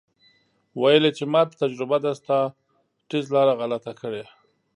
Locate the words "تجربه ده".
1.63-2.11